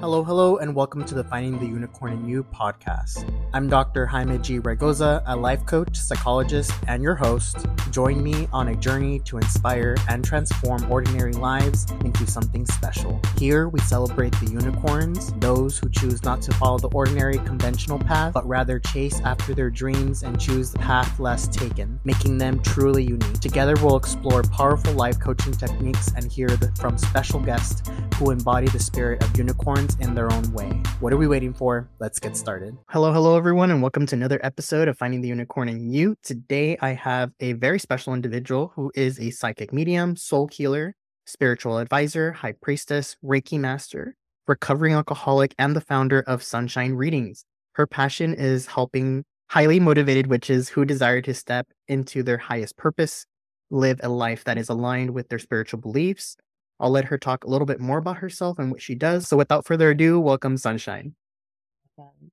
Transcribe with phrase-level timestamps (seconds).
[0.00, 3.32] Hello, hello, and welcome to the Finding the Unicorn in You podcast.
[3.54, 4.04] I'm Dr.
[4.04, 4.60] Jaime G.
[4.60, 7.64] Raygoza, a life coach, psychologist, and your host.
[7.90, 13.18] Join me on a journey to inspire and transform ordinary lives into something special.
[13.38, 18.34] Here, we celebrate the unicorns, those who choose not to follow the ordinary conventional path,
[18.34, 23.02] but rather chase after their dreams and choose the path less taken, making them truly
[23.02, 23.40] unique.
[23.40, 27.82] Together, we'll explore powerful life coaching techniques and hear from special guests
[28.16, 30.68] who embody the spirit of unicorns in their own way.
[31.00, 31.88] What are we waiting for?
[31.98, 32.76] Let's get started.
[32.88, 36.16] Hello, hello, everyone, and welcome to another episode of Finding the Unicorn in You.
[36.22, 40.94] Today, I have a very special individual who is a psychic medium, soul healer,
[41.26, 47.44] spiritual advisor, high priestess, Reiki master, recovering alcoholic, and the founder of Sunshine Readings.
[47.72, 53.26] Her passion is helping highly motivated witches who desire to step into their highest purpose,
[53.70, 56.36] live a life that is aligned with their spiritual beliefs,
[56.78, 59.28] I'll let her talk a little bit more about herself and what she does.
[59.28, 61.14] So without further ado, welcome Sunshine.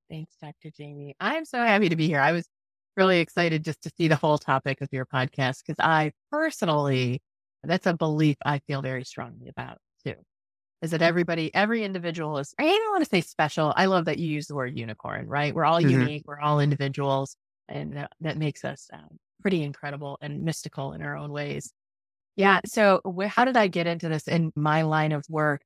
[0.10, 0.72] Thanks, Dr.
[0.78, 1.16] Jaime.
[1.20, 2.20] I'm so happy to be here.
[2.20, 2.48] I was
[2.98, 7.22] really excited just to see the whole topic of your podcast because I personally,
[7.64, 10.16] that's a belief I feel very strongly about too.
[10.82, 13.74] Is that everybody, every individual is, I don't want to say special.
[13.78, 15.56] I love that you use the word unicorn, right?
[15.56, 16.02] We're all mm-hmm.
[16.02, 17.38] unique, we're all individuals,
[17.70, 21.72] and that, that makes us um, pretty incredible and mystical in our own ways.
[22.36, 22.62] Yeah.
[22.66, 25.62] So wh- how did I get into this in my line of work?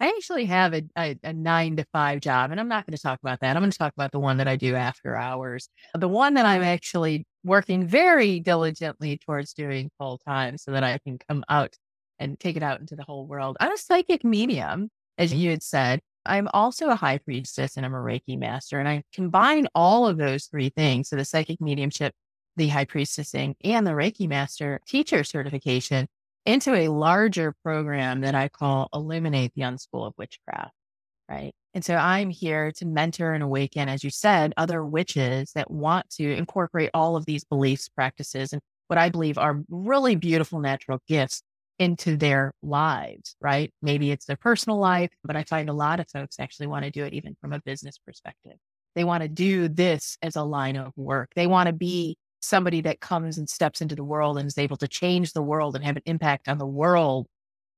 [0.00, 3.02] I, actually have a, a, a nine to five job, and I'm not going to
[3.02, 3.56] talk about that.
[3.56, 5.68] I'm going to talk about the one that I do after hours.
[5.92, 10.98] The one that I'm actually working very diligently towards doing full time so that I
[10.98, 11.74] can come out
[12.20, 13.56] and take it out into the whole world.
[13.58, 16.00] I'm a psychic medium, as you had said.
[16.24, 18.78] I'm also a high priestess and I'm a Reiki master.
[18.78, 21.08] And I combine all of those three things.
[21.08, 22.12] So the psychic mediumship
[22.58, 26.08] the high priestessing and the Reiki master teacher certification
[26.44, 30.72] into a larger program that I call Eliminate the Unschool of Witchcraft.
[31.28, 31.52] Right.
[31.74, 36.08] And so I'm here to mentor and awaken, as you said, other witches that want
[36.12, 41.00] to incorporate all of these beliefs, practices, and what I believe are really beautiful natural
[41.06, 41.42] gifts
[41.78, 43.72] into their lives, right?
[43.82, 46.90] Maybe it's their personal life, but I find a lot of folks actually want to
[46.90, 48.56] do it even from a business perspective.
[48.94, 51.30] They want to do this as a line of work.
[51.36, 52.16] They want to be
[52.48, 55.76] somebody that comes and steps into the world and is able to change the world
[55.76, 57.26] and have an impact on the world,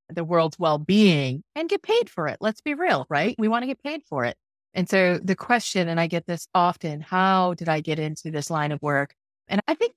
[0.09, 2.39] the world's well being, and get paid for it.
[2.41, 3.35] Let's be real, right?
[3.39, 4.37] We want to get paid for it.
[4.75, 8.51] And so the question, and I get this often how did I get into this
[8.51, 9.15] line of work?
[9.49, 9.95] And I think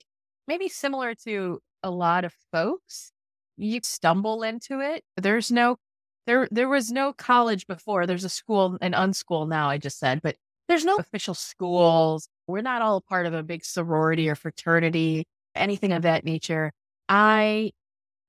[0.47, 3.11] maybe similar to a lot of folks,
[3.57, 5.03] you stumble into it.
[5.17, 5.77] There's no
[6.25, 8.07] there there was no college before.
[8.07, 10.37] There's a school and unschool now, I just said, but
[10.67, 12.27] there's no official schools.
[12.47, 15.25] We're not all part of a big sorority or fraternity,
[15.55, 16.71] anything of that nature.
[17.09, 17.71] I,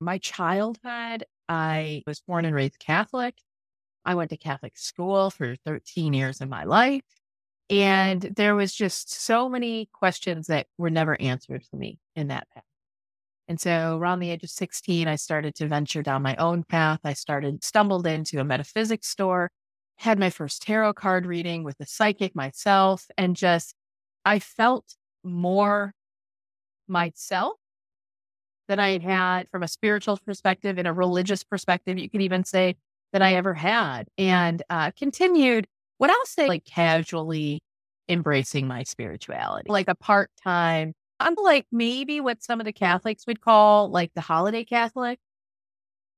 [0.00, 3.34] my childhood, I was born and raised Catholic.
[4.04, 7.02] I went to Catholic school for 13 years of my life.
[7.70, 12.46] And there was just so many questions that were never answered for me in that
[12.52, 12.64] path.
[13.48, 17.00] And so around the age of 16, I started to venture down my own path.
[17.04, 19.50] I started, stumbled into a metaphysics store
[19.96, 23.74] had my first tarot card reading with a psychic myself and just
[24.24, 25.94] I felt more
[26.88, 27.54] myself
[28.68, 31.98] than I had had from a spiritual perspective and a religious perspective.
[31.98, 32.76] You could even say
[33.12, 35.66] that I ever had, and uh, continued
[35.98, 37.60] what I'll say like casually
[38.08, 40.94] embracing my spirituality, like a part time.
[41.20, 45.18] I'm like maybe what some of the Catholics would call like the holiday Catholic,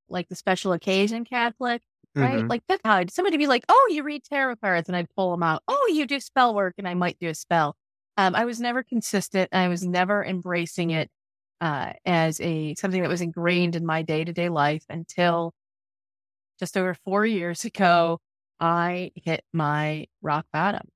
[0.08, 1.82] like the special occasion Catholic
[2.16, 2.38] right?
[2.38, 2.48] Mm-hmm.
[2.48, 5.30] Like that's how I'd, somebody be like, "Oh, you read tarot cards," and I'd pull
[5.30, 5.62] them out.
[5.68, 7.76] "Oh, you do spell work," and I might do a spell.
[8.16, 9.50] Um, I was never consistent.
[9.52, 11.10] I was never embracing it
[11.60, 15.52] uh, as a something that was ingrained in my day to day life until
[16.58, 18.18] just over four years ago.
[18.60, 20.88] I hit my rock bottom.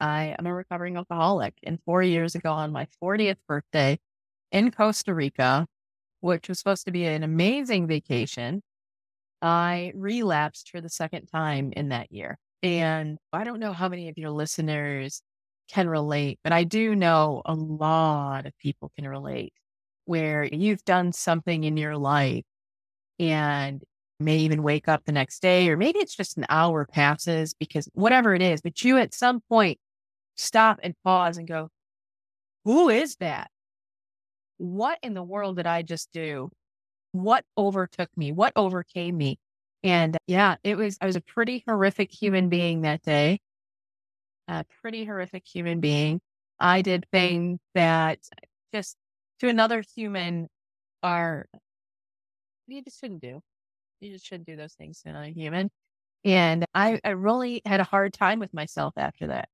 [0.00, 3.98] I am a recovering alcoholic, and four years ago, on my 40th birthday
[4.52, 5.66] in Costa Rica,
[6.20, 8.62] which was supposed to be an amazing vacation,
[9.42, 12.38] I relapsed for the second time in that year.
[12.62, 15.22] And I don't know how many of your listeners
[15.70, 19.52] can relate, but I do know a lot of people can relate
[20.04, 22.44] where you've done something in your life
[23.18, 23.82] and
[24.18, 27.88] may even wake up the next day, or maybe it's just an hour passes because
[27.94, 29.78] whatever it is, but you at some point
[30.36, 31.68] stop and pause and go,
[32.64, 33.50] Who is that?
[34.58, 36.50] What in the world did I just do?
[37.12, 39.38] What overtook me, what overcame me.
[39.82, 43.40] And yeah, it was, I was a pretty horrific human being that day,
[44.48, 46.20] a pretty horrific human being.
[46.58, 48.18] I did things that
[48.74, 48.96] just
[49.40, 50.48] to another human
[51.02, 51.46] are,
[52.66, 53.40] you just shouldn't do.
[54.00, 55.70] You just shouldn't do those things to another human.
[56.24, 59.48] And I, I really had a hard time with myself after that.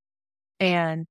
[0.58, 1.06] And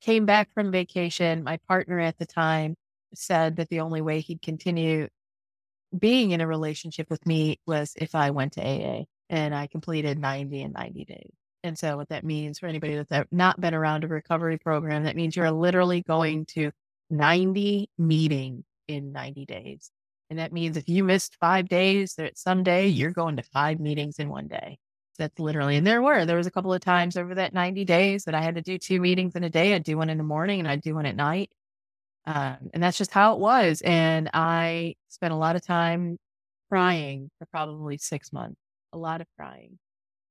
[0.00, 1.44] came back from vacation.
[1.44, 2.74] My partner at the time
[3.14, 5.08] said that the only way he'd continue
[5.96, 10.18] being in a relationship with me was if I went to AA and I completed
[10.18, 11.32] 90 and 90 days.
[11.62, 15.16] And so, what that means for anybody that's not been around a recovery program, that
[15.16, 16.70] means you're literally going to
[17.10, 19.90] 90 meetings in 90 days.
[20.30, 24.18] And that means if you missed five days, that someday you're going to five meetings
[24.18, 24.78] in one day.
[25.18, 28.24] That's literally, and there were, there was a couple of times over that 90 days
[28.24, 29.74] that I had to do two meetings in a day.
[29.74, 31.50] I'd do one in the morning and I'd do one at night.
[32.26, 33.82] Um, and that's just how it was.
[33.82, 36.18] And I spent a lot of time
[36.68, 38.60] crying for probably six months,
[38.92, 39.78] a lot of crying,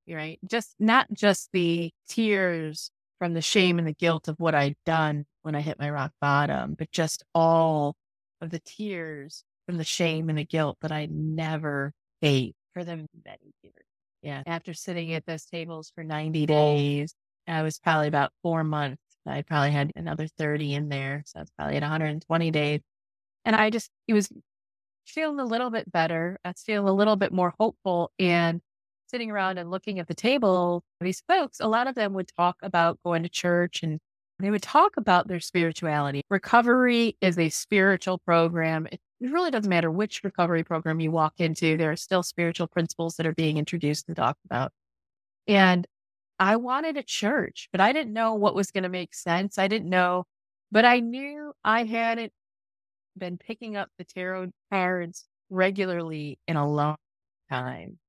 [0.09, 0.39] right?
[0.45, 5.25] Just not just the tears from the shame and the guilt of what I'd done
[5.43, 7.95] when I hit my rock bottom, but just all
[8.41, 13.07] of the tears from the shame and the guilt that I never paid for them
[13.25, 13.73] many years.
[14.21, 14.43] Yeah.
[14.45, 17.13] After sitting at those tables for 90 days,
[17.47, 19.01] I was probably about four months.
[19.31, 21.23] I probably had another 30 in there.
[21.25, 22.81] So it's probably at 120 days.
[23.45, 24.29] And I just, it was
[25.05, 26.39] feeling a little bit better.
[26.43, 28.11] I was feeling a little bit more hopeful.
[28.19, 28.61] And
[29.07, 32.57] sitting around and looking at the table, these folks, a lot of them would talk
[32.61, 33.99] about going to church and
[34.39, 36.21] they would talk about their spirituality.
[36.29, 38.87] Recovery is a spiritual program.
[38.91, 43.15] It really doesn't matter which recovery program you walk into, there are still spiritual principles
[43.15, 44.71] that are being introduced and talked about.
[45.47, 45.87] And
[46.39, 49.57] I wanted a church, but I didn't know what was going to make sense.
[49.57, 50.25] I didn't know,
[50.71, 52.33] but I knew I hadn't
[53.17, 56.97] been picking up the tarot cards regularly in a long
[57.49, 57.99] time.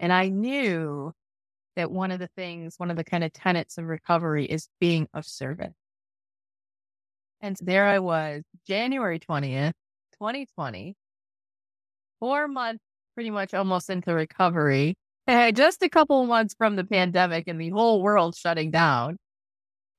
[0.00, 1.12] And I knew
[1.76, 5.08] that one of the things, one of the kind of tenets of recovery is being
[5.14, 5.74] of service.
[7.40, 9.72] And there I was, January 20th,
[10.14, 10.96] 2020,
[12.18, 12.82] four months
[13.14, 14.96] pretty much almost into recovery,
[15.52, 19.18] just a couple months from the pandemic and the whole world shutting down.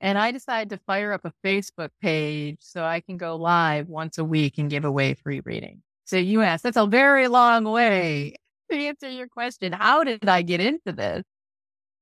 [0.01, 4.17] And I decided to fire up a Facebook page so I can go live once
[4.17, 5.83] a week and give away free reading.
[6.05, 8.35] So you asked, that's a very long way
[8.71, 9.73] to answer your question.
[9.73, 11.23] How did I get into this?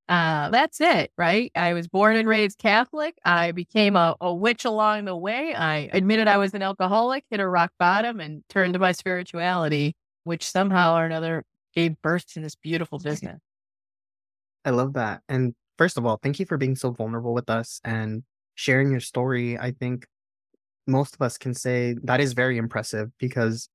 [0.07, 1.51] Uh, that's it, right?
[1.53, 3.17] I was born and raised Catholic.
[3.25, 5.53] I became a, a witch along the way.
[5.53, 9.95] I admitted I was an alcoholic, hit a rock bottom, and turned to my spirituality,
[10.23, 11.43] which somehow or another
[11.77, 13.39] gave birth to this beautiful business.
[14.65, 15.21] I love that.
[15.29, 18.23] And first of all, thank you for being so vulnerable with us and
[18.55, 19.59] sharing your story.
[19.59, 20.07] I think
[20.87, 23.69] most of us can say that is very impressive because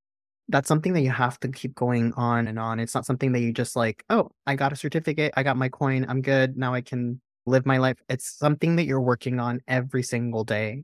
[0.48, 2.80] that's something that you have to keep going on and on.
[2.80, 5.68] It's not something that you just like, oh, I got a certificate, I got my
[5.68, 6.56] coin, I'm good.
[6.56, 7.98] Now I can live my life.
[8.08, 10.82] It's something that you're working on every single day.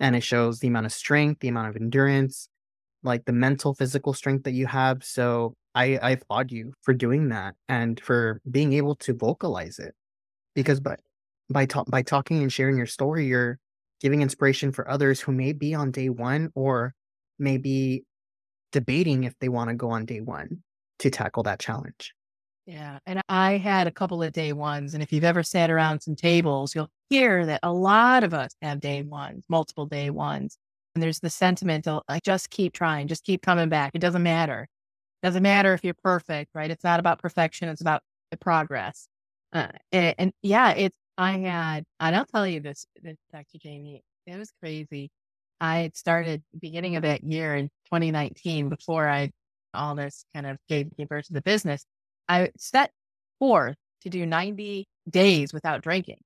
[0.00, 2.48] And it shows the amount of strength, the amount of endurance,
[3.02, 5.04] like the mental, physical strength that you have.
[5.04, 9.94] So I, I applaud you for doing that and for being able to vocalize it.
[10.54, 10.96] Because by
[11.50, 13.60] by ta- by talking and sharing your story, you're
[14.00, 16.94] giving inspiration for others who may be on day one or
[17.38, 18.04] may be
[18.72, 20.62] debating if they want to go on day one
[20.98, 22.14] to tackle that challenge.
[22.66, 22.98] Yeah.
[23.06, 24.94] And I had a couple of day ones.
[24.94, 28.50] And if you've ever sat around some tables, you'll hear that a lot of us
[28.60, 30.58] have day ones, multiple day ones.
[30.94, 33.92] And there's the sentiment of like, just keep trying, just keep coming back.
[33.94, 34.66] It doesn't matter.
[35.22, 36.70] Doesn't matter if you're perfect, right?
[36.70, 39.08] It's not about perfection, it's about the progress.
[39.52, 43.58] Uh, and, and, yeah, it's, I had, and I'll tell you this, this, Dr.
[43.64, 45.10] Jaime, it was crazy.
[45.60, 49.30] I had started beginning of that year in 2019 before I
[49.72, 51.84] all this kind of gave, gave birth to the business.
[52.28, 52.90] I set
[53.38, 56.18] forth to do 90 days without drinking.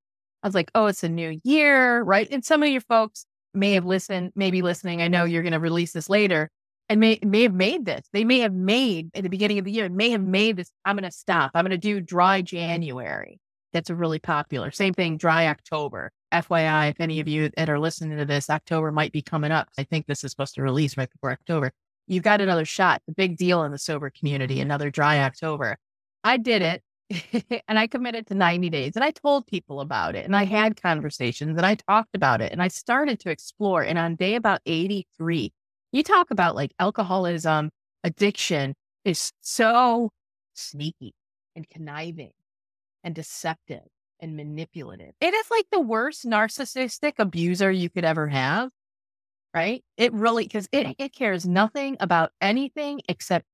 [0.43, 2.27] I was like, oh, it's a new year, right?
[2.31, 5.01] And some of your folks may have listened, maybe listening.
[5.01, 6.49] I know you're going to release this later
[6.89, 8.01] and may, may have made this.
[8.11, 10.71] They may have made at the beginning of the year, may have made this.
[10.85, 11.51] I'm going to stop.
[11.53, 13.39] I'm going to do dry January.
[13.73, 14.71] That's a really popular.
[14.71, 16.11] Same thing, dry October.
[16.33, 19.69] FYI, if any of you that are listening to this, October might be coming up.
[19.77, 21.71] I think this is supposed to release right before October.
[22.07, 23.01] You've got another shot.
[23.07, 25.77] The big deal in the sober community, another dry October.
[26.23, 26.83] I did it
[27.67, 30.81] and I committed to 90 days and I told people about it and I had
[30.81, 33.81] conversations and I talked about it and I started to explore.
[33.81, 35.53] And on day about 83,
[35.91, 37.69] you talk about like alcoholism,
[38.03, 40.11] addiction is so
[40.53, 41.13] sneaky
[41.55, 42.31] and conniving
[43.03, 43.83] and deceptive
[44.19, 45.13] and manipulative.
[45.19, 48.69] It is like the worst narcissistic abuser you could ever have.
[49.53, 49.83] Right.
[49.97, 53.45] It really, because it, it cares nothing about anything except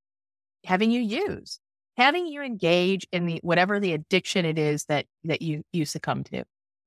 [0.63, 1.59] having you use,
[1.97, 6.23] having you engage in the whatever the addiction it is that that you you succumb
[6.25, 6.43] to.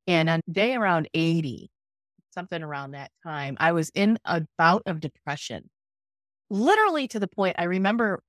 [0.06, 1.70] And on day around 80,
[2.32, 5.70] something around that time, I was in a bout of depression.
[6.48, 8.22] Literally to the point I remember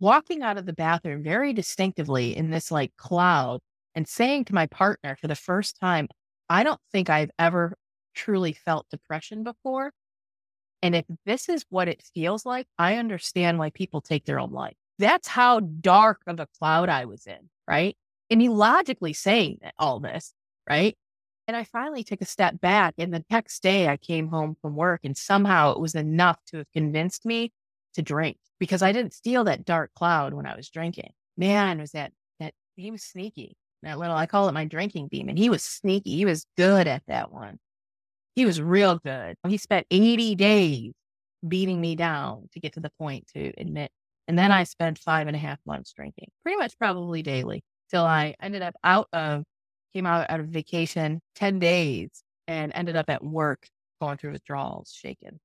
[0.00, 3.60] walking out of the bathroom very distinctively in this like cloud
[3.94, 6.08] and saying to my partner for the first time,
[6.48, 7.76] I don't think I've ever
[8.14, 9.92] truly felt depression before.
[10.82, 14.52] And if this is what it feels like, I understand why people take their own
[14.52, 14.76] life.
[14.98, 17.96] That's how dark of a cloud I was in, right?
[18.30, 20.32] And he logically saying all this,
[20.68, 20.96] right?
[21.48, 22.94] And I finally took a step back.
[22.98, 26.58] And the next day I came home from work and somehow it was enough to
[26.58, 27.52] have convinced me
[27.94, 31.12] to drink because I didn't steal that dark cloud when I was drinking.
[31.38, 33.56] Man, was that, that he was sneaky.
[33.82, 35.38] That little, I call it my drinking demon.
[35.38, 36.16] He was sneaky.
[36.16, 37.58] He was good at that one.
[38.34, 39.36] He was real good.
[39.48, 40.92] He spent 80 days
[41.46, 43.90] beating me down to get to the point to admit.
[44.26, 48.04] And then I spent five and a half months drinking, pretty much probably daily till
[48.04, 49.44] I ended up out of
[49.92, 53.68] came out out of vacation 10 days and ended up at work
[54.00, 55.38] going through withdrawals, shaking,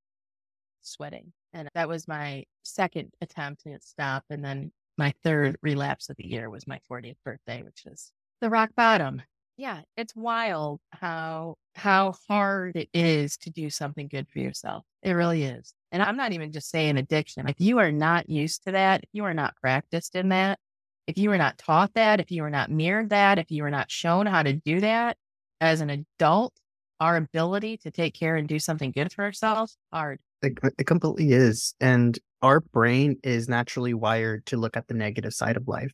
[0.82, 1.34] sweating.
[1.54, 4.24] And that was my second attempt to stop.
[4.30, 8.50] And then my third relapse of the year was my 40th birthday, which is the
[8.50, 9.22] rock bottom.
[9.58, 14.84] Yeah, it's wild how how hard it is to do something good for yourself.
[15.02, 15.74] It really is.
[15.92, 17.48] And I'm not even just saying addiction.
[17.48, 20.60] If you are not used to that, if you are not practiced in that,
[21.07, 23.72] if you were not taught that, if you were not mirrored that, if you were
[23.72, 25.17] not shown how to do that
[25.60, 26.53] as an adult,
[27.00, 30.19] our ability to take care and do something good for ourselves hard.
[30.41, 31.75] It, uh, it completely is.
[31.81, 35.91] And our brain is naturally wired to look at the negative side of life.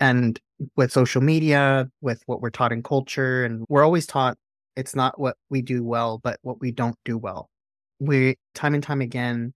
[0.00, 0.40] And
[0.76, 4.38] with social media, with what we're taught in culture, and we're always taught
[4.74, 7.50] it's not what we do well, but what we don't do well.
[7.98, 9.52] We, time and time again,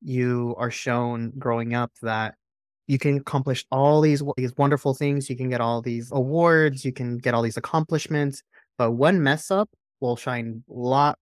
[0.00, 2.34] you are shown growing up that
[2.86, 5.30] you can accomplish all these these wonderful things.
[5.30, 6.84] You can get all these awards.
[6.84, 8.42] You can get all these accomplishments.
[8.78, 9.70] But one mess up
[10.00, 11.18] will shine a lot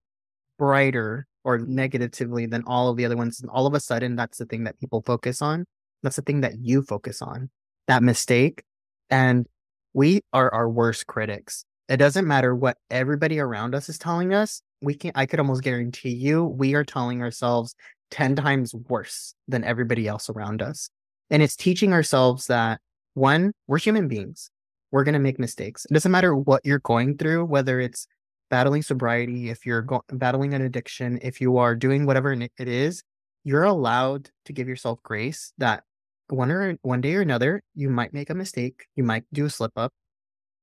[0.57, 3.41] brighter or negatively than all of the other ones.
[3.41, 5.65] And all of a sudden, that's the thing that people focus on.
[6.03, 7.49] That's the thing that you focus on.
[7.87, 8.63] That mistake.
[9.09, 9.47] And
[9.93, 11.65] we are our worst critics.
[11.89, 14.61] It doesn't matter what everybody around us is telling us.
[14.81, 17.75] We can I could almost guarantee you we are telling ourselves
[18.11, 20.89] 10 times worse than everybody else around us.
[21.31, 22.79] And it's teaching ourselves that
[23.15, 24.51] one, we're human beings.
[24.91, 25.85] We're going to make mistakes.
[25.85, 28.05] It doesn't matter what you're going through, whether it's
[28.49, 33.01] battling sobriety, if you're go- battling an addiction, if you are doing whatever it is,
[33.43, 35.83] you're allowed to give yourself grace that
[36.27, 39.49] one or one day or another, you might make a mistake, you might do a
[39.49, 39.93] slip up,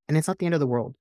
[0.06, 0.94] and it's not the end of the world.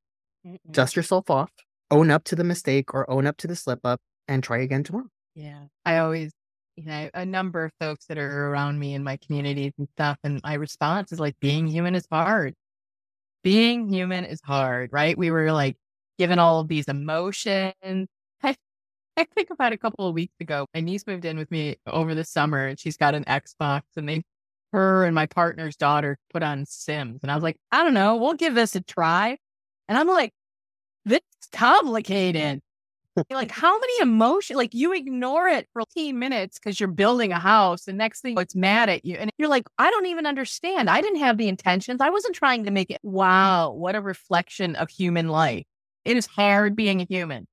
[0.46, 0.58] Mm-mm.
[0.72, 1.52] Dust yourself off,
[1.92, 4.84] own up to the mistake or own up to the slip up, and try again
[4.84, 5.10] tomorrow.
[5.36, 5.66] Yeah.
[5.86, 6.32] I always
[6.78, 10.18] you know, a number of folks that are around me in my communities and stuff.
[10.24, 12.54] And my response is like, being human is hard.
[13.44, 15.18] Being human is hard, right?
[15.18, 15.76] We were like
[16.20, 18.08] given all of these emotions.
[18.44, 18.56] I,
[19.18, 22.14] I think about a couple of weeks ago, my niece moved in with me over
[22.14, 24.24] the summer and she's got an Xbox and they,
[24.72, 27.22] her and my partner's daughter put on Sims.
[27.24, 29.38] And I was like, I don't know, we'll give this a try.
[29.88, 30.32] And I'm like,
[31.06, 32.62] this is complicated
[33.30, 37.40] like how many emotions like you ignore it for 15 minutes because you're building a
[37.40, 40.90] house and next thing it's mad at you and you're like i don't even understand.
[40.90, 42.02] I didn't have the intentions.
[42.02, 43.00] I wasn't trying to make it.
[43.04, 45.64] Wow what a reflection of human life.
[46.06, 47.48] It is hard being a human.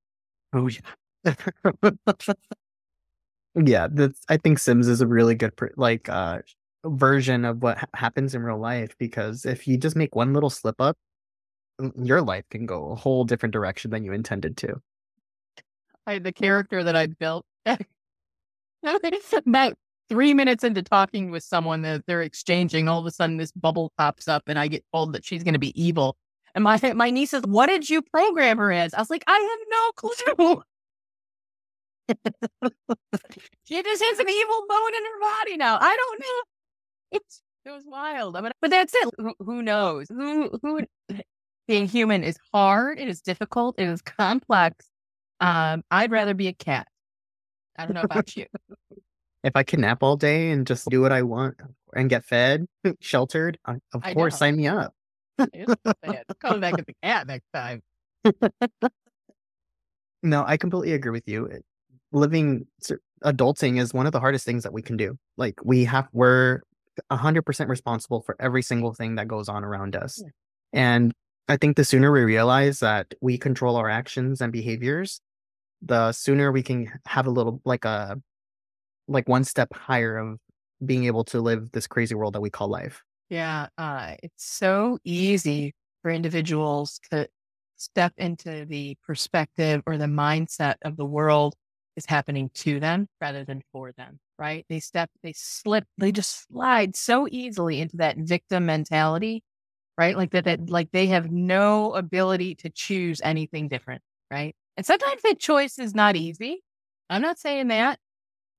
[0.53, 1.33] Oh yeah.
[3.55, 6.39] Yeah that's i think sims is a really good like uh
[6.85, 10.49] version of what ha- happens in real life because if you just make one little
[10.49, 10.97] slip up
[12.01, 14.81] your life can go a whole different direction than you intended to
[16.07, 17.45] I, the character that I built.
[19.33, 19.73] About
[20.09, 23.91] three minutes into talking with someone that they're exchanging, all of a sudden this bubble
[23.97, 26.17] pops up, and I get told that she's going to be evil.
[26.53, 29.37] And my my niece says, "What did you program her as?" I was like, "I
[29.37, 30.63] have no clue."
[33.65, 35.77] she just has an evil bone in her body now.
[35.81, 36.43] I don't know.
[37.11, 38.37] It's it was wild.
[38.37, 39.09] I mean, but that's it.
[39.17, 40.07] Who, who knows?
[40.09, 40.81] Who who
[41.67, 42.99] being human is hard.
[42.99, 43.75] It is difficult.
[43.79, 44.85] It is complex.
[45.39, 46.87] Um, I'd rather be a cat.
[47.77, 48.45] I don't know about you.
[49.43, 51.55] if I can nap all day and just do what I want
[51.95, 52.65] and get fed,
[52.99, 54.37] sheltered, of I course, know.
[54.37, 54.93] sign me up.
[56.39, 57.81] Come back as a cat next time.
[60.23, 61.61] no, I completely agree with you.
[62.11, 62.65] Living
[63.23, 65.17] adulting is one of the hardest things that we can do.
[65.37, 66.61] Like we have, we're
[67.11, 70.23] hundred percent responsible for every single thing that goes on around us.
[70.23, 70.29] Yeah.
[70.73, 71.13] And
[71.47, 75.21] I think the sooner we realize that we control our actions and behaviors,
[75.81, 78.19] the sooner we can have a little like a
[79.07, 80.39] like one step higher of
[80.83, 83.03] being able to live this crazy world that we call life.
[83.29, 87.27] Yeah, uh, it's so easy for individuals to
[87.75, 91.55] step into the perspective or the mindset of the world
[91.95, 94.65] is happening to them rather than for them, right?
[94.69, 99.43] They step, they slip, they just slide so easily into that victim mentality,
[99.97, 100.17] right?
[100.17, 104.55] Like that, that like they have no ability to choose anything different, right?
[104.77, 106.63] And sometimes that choice is not easy.
[107.09, 107.99] I'm not saying that.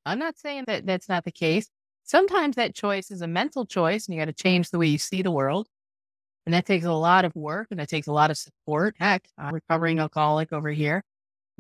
[0.05, 1.69] I'm not saying that that's not the case.
[2.05, 4.99] Sometimes that choice is a mental choice and you got to change the way you
[4.99, 5.67] see the world.
[6.47, 8.95] And that takes a lot of work and that takes a lot of support.
[9.01, 11.03] Heck, I'm recovering alcoholic over here.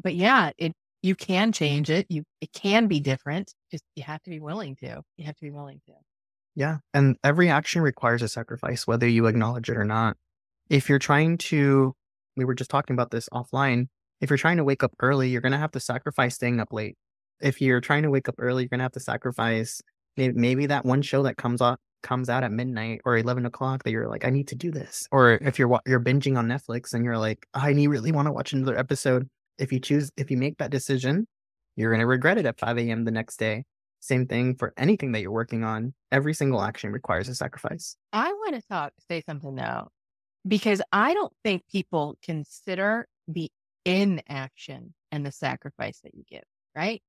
[0.02, 2.06] But yeah, it you can change it.
[2.08, 3.52] You it can be different.
[3.70, 5.02] Just you have to be willing to.
[5.16, 5.92] You have to be willing to.
[6.56, 6.78] Yeah.
[6.94, 10.16] And every action requires a sacrifice, whether you acknowledge it or not.
[10.68, 11.94] If you're trying to,
[12.36, 13.86] we were just talking about this offline.
[14.20, 16.72] If you're trying to wake up early, you're going to have to sacrifice staying up
[16.72, 16.96] late.
[17.40, 19.82] If you're trying to wake up early, you're going to have to sacrifice
[20.16, 23.90] maybe, that one show that comes out comes out at midnight or 11 o'clock that
[23.90, 25.06] you're like, I need to do this.
[25.10, 28.32] Or if you're you're binging on Netflix and you're like, I need really want to
[28.32, 29.28] watch another episode.
[29.58, 31.26] If you choose, if you make that decision,
[31.74, 33.04] you're going to regret it at 5 a.m.
[33.04, 33.64] the next day.
[34.06, 35.92] Same thing for anything that you're working on.
[36.12, 37.96] Every single action requires a sacrifice.
[38.12, 39.88] I want to talk, say something now,
[40.46, 43.50] because I don't think people consider the
[43.84, 46.44] inaction and the sacrifice that you give,
[46.76, 47.02] right?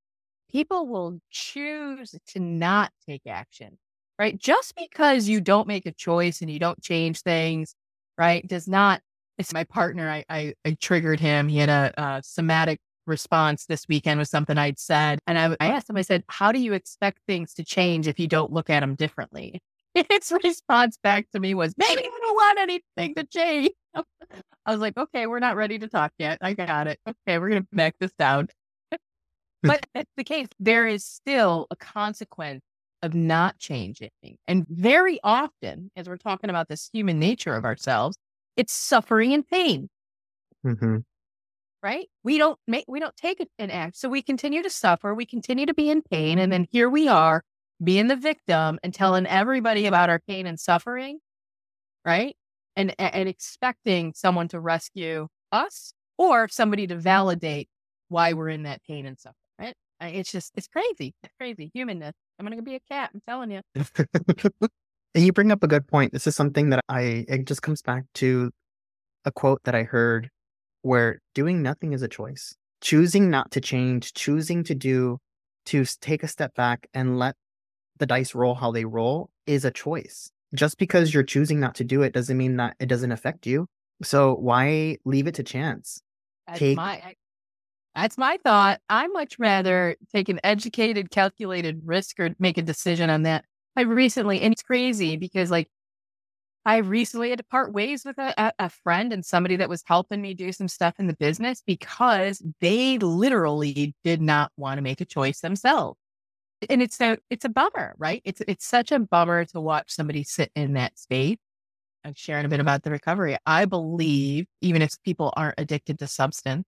[0.52, 3.78] People will choose to not take action,
[4.18, 4.36] right?
[4.36, 7.76] Just because you don't make a choice and you don't change things,
[8.18, 9.02] right, does not.
[9.38, 10.10] It's my partner.
[10.10, 11.48] I, I, I triggered him.
[11.48, 15.20] He had a, a somatic response this weekend was something I'd said.
[15.26, 18.20] And I, I asked him, I said, How do you expect things to change if
[18.20, 19.62] you don't look at them differently?
[19.94, 23.72] His response back to me was, Maybe I don't want anything to change.
[23.96, 26.38] I was like, Okay, we're not ready to talk yet.
[26.42, 27.00] I got it.
[27.08, 28.50] Okay, we're going to back this down.
[29.64, 30.48] but that's the case.
[30.60, 32.62] There is still a consequence
[33.04, 34.10] of not changing.
[34.48, 38.18] And very often, as we're talking about this human nature of ourselves,
[38.56, 39.90] it's suffering and pain.
[40.66, 40.98] Mm-hmm.
[41.84, 42.10] Right?
[42.24, 43.98] We don't make, we don't take an act.
[43.98, 45.14] So we continue to suffer.
[45.14, 46.40] We continue to be in pain.
[46.40, 47.44] And then here we are
[47.84, 51.20] being the victim and telling everybody about our pain and suffering.
[52.04, 52.36] Right.
[52.76, 57.70] And, and expecting someone to rescue us or somebody to validate
[58.10, 59.36] why we're in that pain and suffering.
[59.60, 59.76] Right.
[60.02, 61.14] It's just, it's crazy.
[61.24, 61.72] It's crazy.
[61.74, 62.14] Humanness.
[62.40, 63.12] I'm going to be a cat.
[63.14, 63.62] I'm telling you.
[65.16, 66.14] and you bring up a good point.
[66.14, 68.52] This is something that I, it just comes back to
[69.26, 70.30] a quote that I heard
[70.88, 72.56] where doing nothing is a choice.
[72.80, 75.18] Choosing not to change, choosing to do,
[75.66, 77.36] to take a step back and let
[77.98, 80.32] the dice roll how they roll is a choice.
[80.56, 83.68] Just because you're choosing not to do it doesn't mean that it doesn't affect you.
[84.02, 86.02] So why leave it to chance?
[86.48, 87.16] That's take, my
[87.94, 88.80] that's my thought.
[88.90, 93.44] I much rather take an educated, calculated risk or make a decision on that.
[93.76, 95.68] I recently, and it's crazy because like
[96.66, 100.22] I recently had to part ways with a, a friend and somebody that was helping
[100.22, 105.00] me do some stuff in the business because they literally did not want to make
[105.00, 105.98] a choice themselves.
[106.70, 108.22] And it's a it's a bummer, right?
[108.26, 111.38] It's it's such a bummer to watch somebody sit in that space.
[112.04, 113.38] I'm sharing a bit about the recovery.
[113.46, 116.66] I believe even if people aren't addicted to substance,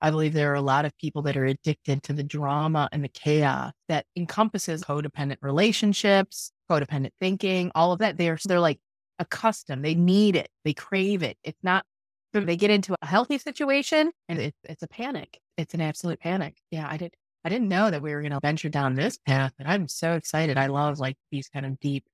[0.00, 3.04] I believe there are a lot of people that are addicted to the drama and
[3.04, 8.16] the chaos that encompasses codependent relationships, codependent thinking, all of that.
[8.18, 8.80] They're they're like
[9.22, 9.84] accustomed.
[9.84, 10.48] They need it.
[10.64, 11.38] They crave it.
[11.42, 11.84] It's not
[12.32, 15.38] they get into a healthy situation and it, it's a panic.
[15.56, 16.56] It's an absolute panic.
[16.70, 19.52] Yeah, I did I didn't know that we were going to venture down this path,
[19.58, 20.56] and I'm so excited.
[20.56, 22.04] I love like these kind of deep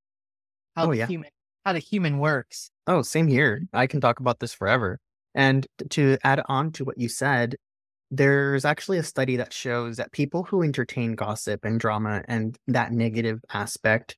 [0.75, 1.07] how oh, the yeah.
[1.07, 1.31] human
[1.65, 2.71] how the human works.
[2.87, 3.67] Oh, same here.
[3.73, 5.01] I can talk about this forever.
[5.35, 7.57] And to add on to what you said,
[8.11, 12.93] there's actually a study that shows that people who entertain gossip and drama and that
[12.93, 14.17] negative aspect,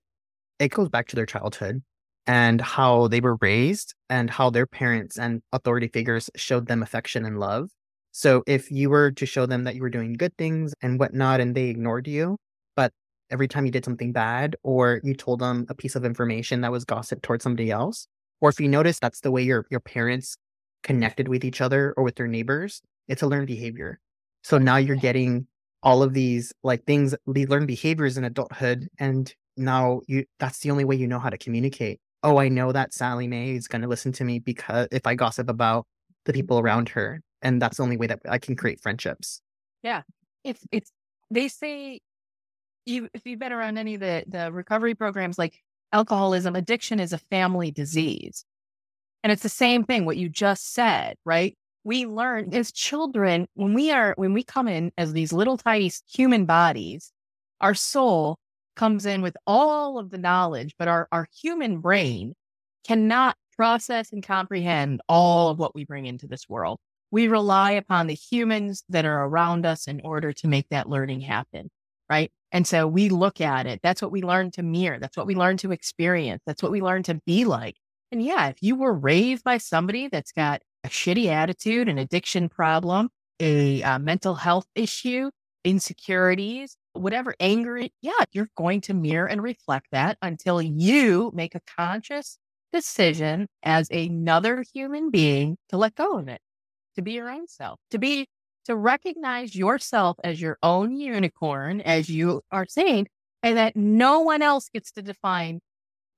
[0.60, 1.82] it goes back to their childhood
[2.26, 7.24] and how they were raised and how their parents and authority figures showed them affection
[7.24, 7.70] and love.
[8.12, 11.40] So if you were to show them that you were doing good things and whatnot
[11.40, 12.36] and they ignored you,
[12.76, 12.92] but
[13.30, 16.72] every time you did something bad or you told them a piece of information that
[16.72, 18.06] was gossip towards somebody else,
[18.40, 20.36] or if you notice that's the way your, your parents
[20.82, 24.00] connected with each other or with their neighbors, it's a learned behavior.
[24.42, 25.46] So now you're getting
[25.82, 28.88] all of these like things, these learned behaviors in adulthood.
[28.98, 32.00] And now you, that's the only way you know how to communicate.
[32.22, 35.14] Oh, I know that Sally Mae is going to listen to me because if I
[35.14, 35.86] gossip about
[36.24, 36.38] the mm-hmm.
[36.38, 39.40] people around her, and that's the only way that I can create friendships.
[39.82, 40.02] Yeah.
[40.44, 40.92] It's, it's,
[41.30, 42.00] they say
[42.84, 45.58] you, if you've been around any of the, the recovery programs, like
[45.92, 48.44] alcoholism, addiction is a family disease.
[49.22, 51.56] And it's the same thing, what you just said, right?
[51.84, 55.90] we learn as children when we are when we come in as these little tiny
[56.12, 57.12] human bodies
[57.60, 58.38] our soul
[58.80, 62.34] comes in with all of the knowledge but our our human brain
[62.86, 66.78] cannot process and comprehend all of what we bring into this world
[67.10, 71.20] we rely upon the humans that are around us in order to make that learning
[71.20, 71.70] happen.
[72.08, 72.30] Right.
[72.52, 73.80] And so we look at it.
[73.82, 74.98] That's what we learn to mirror.
[74.98, 76.42] That's what we learn to experience.
[76.44, 77.76] That's what we learn to be like.
[78.10, 82.48] And yeah, if you were raised by somebody that's got a shitty attitude, an addiction
[82.48, 85.30] problem, a, uh, mental health issue,
[85.64, 91.60] insecurities, whatever anger, yeah, you're going to mirror and reflect that until you make a
[91.76, 92.38] conscious
[92.72, 96.40] decision as another human being to let go of it,
[96.96, 98.28] to be your own self, to be,
[98.66, 103.06] to recognize yourself as your own unicorn, as you are saying,
[103.42, 105.60] and that no one else gets to define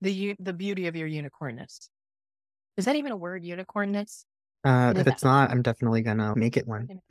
[0.01, 1.89] the, the beauty of your unicornness.
[2.77, 4.25] Is that even a word, unicornness?
[4.65, 6.89] Uh, if it's not, I'm definitely gonna make it one.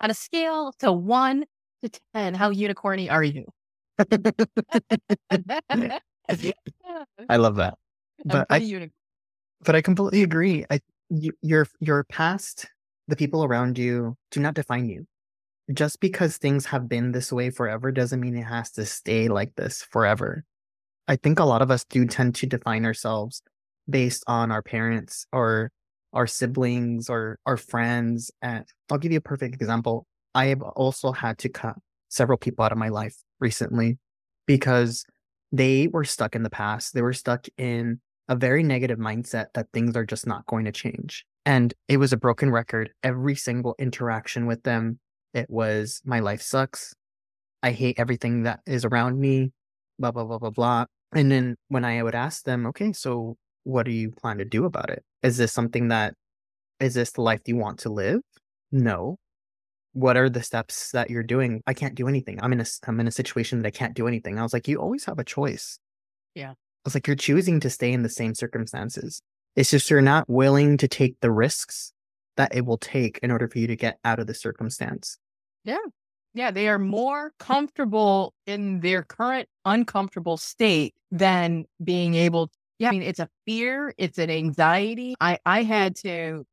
[0.00, 1.44] On a scale to one
[1.82, 3.44] to 10, how unicorny are you?
[7.28, 7.74] I love that.
[8.24, 8.58] But I,
[9.64, 10.64] but I completely agree.
[10.68, 12.66] I, you, your, your past,
[13.06, 15.06] the people around you do not define you.
[15.72, 19.54] Just because things have been this way forever doesn't mean it has to stay like
[19.54, 20.44] this forever.
[21.06, 23.40] I think a lot of us do tend to define ourselves
[23.88, 25.70] based on our parents or
[26.12, 28.32] our siblings or our friends.
[28.42, 30.07] And I'll give you a perfect example.
[30.34, 31.76] I have also had to cut
[32.08, 33.98] several people out of my life recently
[34.46, 35.04] because
[35.52, 36.94] they were stuck in the past.
[36.94, 40.72] They were stuck in a very negative mindset that things are just not going to
[40.72, 41.24] change.
[41.46, 42.90] And it was a broken record.
[43.02, 44.98] Every single interaction with them,
[45.32, 46.94] it was my life sucks.
[47.62, 49.52] I hate everything that is around me,
[49.98, 50.84] blah, blah, blah, blah, blah.
[51.14, 54.66] And then when I would ask them, okay, so what do you plan to do
[54.66, 55.02] about it?
[55.22, 56.14] Is this something that
[56.80, 58.20] is this the life you want to live?
[58.70, 59.16] No.
[59.92, 61.62] What are the steps that you're doing?
[61.66, 62.38] I can't do anything.
[62.42, 64.38] I'm in a I'm in a situation that I can't do anything.
[64.38, 65.78] I was like, you always have a choice.
[66.34, 66.50] Yeah.
[66.50, 69.20] I was like, you're choosing to stay in the same circumstances.
[69.56, 71.92] It's just you're not willing to take the risks
[72.36, 75.18] that it will take in order for you to get out of the circumstance.
[75.64, 75.78] Yeah.
[76.34, 76.50] Yeah.
[76.52, 82.54] They are more comfortable in their current uncomfortable state than being able to.
[82.78, 85.16] yeah, I mean, it's a fear, it's an anxiety.
[85.20, 86.46] I, I had to,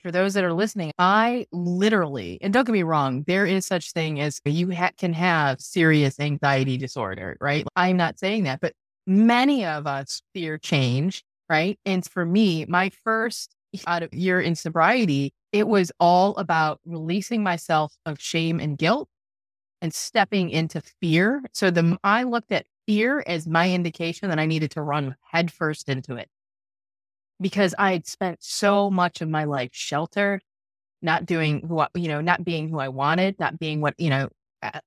[0.00, 3.92] for those that are listening, I literally, and don't get me wrong, there is such
[3.92, 7.66] thing as you ha- can have serious anxiety disorder, right?
[7.76, 8.74] I'm not saying that, but
[9.06, 11.78] many of us fear change, right?
[11.84, 13.54] And for me, my first
[13.86, 19.08] out of year in sobriety, it was all about releasing myself of shame and guilt
[19.82, 21.42] and stepping into fear.
[21.52, 25.88] So the I looked at fear as my indication that I needed to run headfirst
[25.88, 26.28] into it
[27.40, 30.42] because I had spent so much of my life sheltered,
[31.02, 34.28] not doing what, you know, not being who I wanted, not being what, you know,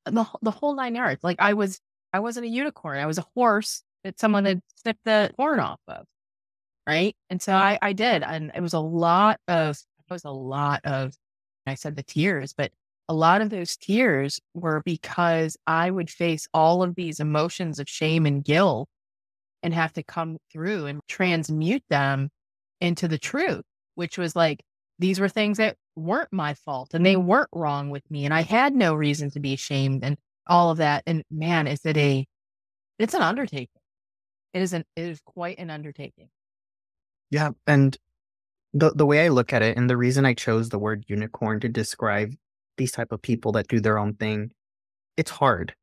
[0.06, 1.24] the, the whole nine yards.
[1.24, 1.80] Like I was,
[2.14, 3.00] I wasn't a unicorn.
[3.00, 6.06] I was a horse that someone had snipped the horn off of.
[6.88, 7.16] Right.
[7.30, 8.24] And so I, I did.
[8.24, 9.78] And it was a lot of,
[10.10, 11.14] it was a lot of,
[11.66, 12.72] I said the tears, but
[13.10, 17.90] a lot of those tears were because I would face all of these emotions of
[17.90, 18.88] shame and guilt
[19.62, 22.30] and have to come through and transmute them
[22.84, 23.64] into the truth,
[23.96, 24.62] which was like,
[25.00, 27.28] these were things that weren't my fault and they mm-hmm.
[27.28, 28.26] weren't wrong with me.
[28.26, 31.04] And I had no reason to be ashamed and all of that.
[31.08, 32.26] And man, is it a,
[33.00, 33.82] it's an undertaking.
[34.54, 36.30] It is an, it is quite an undertaking.
[37.32, 37.52] Yeah.
[37.66, 37.98] And
[38.74, 41.60] the, the way I look at it and the reason I chose the word unicorn
[41.62, 42.34] to describe
[42.78, 44.52] these type of people that do their own thing,
[45.16, 45.74] it's hard.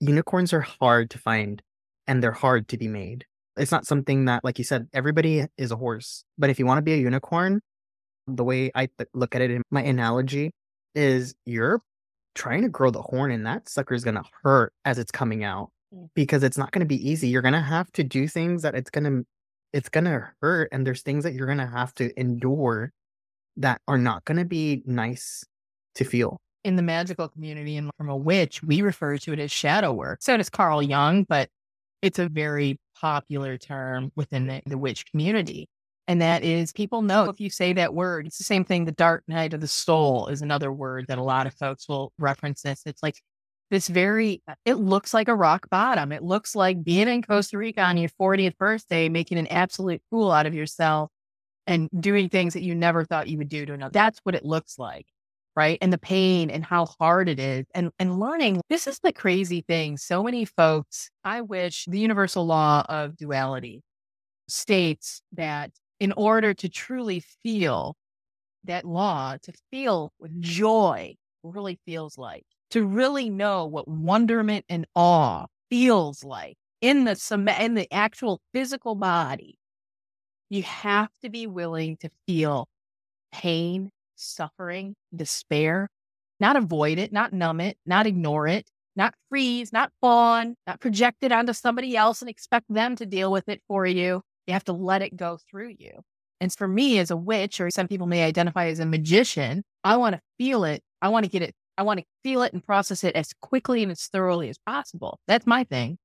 [0.00, 1.62] Unicorns are hard to find
[2.06, 3.26] and they're hard to be made.
[3.58, 6.24] It's not something that, like you said, everybody is a horse.
[6.36, 7.60] But if you want to be a unicorn,
[8.26, 10.52] the way I th- look at it in my analogy
[10.94, 11.80] is you're
[12.34, 15.44] trying to grow the horn and that sucker is going to hurt as it's coming
[15.44, 15.70] out
[16.14, 17.28] because it's not going to be easy.
[17.28, 19.26] You're going to have to do things that it's going to
[19.72, 22.92] it's going to hurt and there's things that you're going to have to endure
[23.56, 25.44] that are not going to be nice
[25.96, 26.40] to feel.
[26.64, 30.22] In the magical community and from a witch, we refer to it as shadow work.
[30.22, 31.48] So does Carl Jung, but
[32.02, 35.68] it's a very popular term within the, the witch community.
[36.06, 38.86] And that is people know if you say that word, it's the same thing.
[38.86, 42.12] The dark night of the soul is another word that a lot of folks will
[42.18, 42.82] reference this.
[42.86, 43.20] It's like
[43.70, 46.10] this very, uh, it looks like a rock bottom.
[46.10, 50.32] It looks like being in Costa Rica on your 40th birthday, making an absolute fool
[50.32, 51.10] out of yourself
[51.66, 53.92] and doing things that you never thought you would do to another.
[53.92, 55.06] That's what it looks like
[55.58, 55.76] right?
[55.82, 58.60] And the pain and how hard it is and, and learning.
[58.70, 59.96] This is the crazy thing.
[59.96, 63.82] So many folks, I wish the universal law of duality
[64.46, 67.96] states that in order to truly feel
[68.64, 74.86] that law, to feel what joy really feels like, to really know what wonderment and
[74.94, 79.58] awe feels like in the in the actual physical body,
[80.50, 82.68] you have to be willing to feel
[83.32, 85.88] pain, suffering, despair,
[86.40, 91.18] not avoid it, not numb it, not ignore it, not freeze, not fawn, not project
[91.22, 94.22] it onto somebody else and expect them to deal with it for you.
[94.46, 96.02] You have to let it go through you.
[96.40, 99.96] And for me, as a witch, or some people may identify as a magician, I
[99.96, 100.82] want to feel it.
[101.02, 101.54] I want to get it.
[101.76, 105.20] I want to feel it and process it as quickly and as thoroughly as possible.
[105.28, 105.98] That's my thing,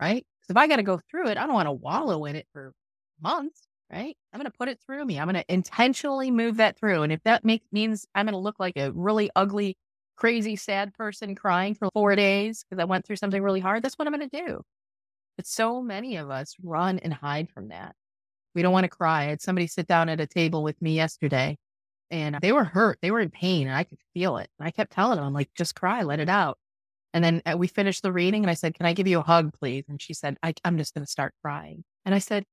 [0.00, 0.24] right?
[0.40, 2.46] Because if I got to go through it, I don't want to wallow in it
[2.52, 2.72] for
[3.20, 4.16] months, right?
[4.32, 5.18] I'm going to put it through me.
[5.18, 7.02] I'm going to intentionally move that through.
[7.02, 9.76] And if that makes means I'm going to look like a really ugly,
[10.16, 13.94] crazy, sad person crying for four days because I went through something really hard, that's
[13.94, 14.62] what I'm going to do.
[15.36, 17.94] But so many of us run and hide from that.
[18.54, 19.24] We don't want to cry.
[19.24, 21.58] I had somebody sit down at a table with me yesterday
[22.10, 22.98] and they were hurt.
[23.02, 24.48] They were in pain and I could feel it.
[24.58, 26.58] And I kept telling them, I'm like, just cry, let it out.
[27.12, 29.22] And then uh, we finished the reading and I said, Can I give you a
[29.22, 29.84] hug, please?
[29.88, 31.84] And she said, I, am just going to start crying.
[32.04, 32.44] And I said,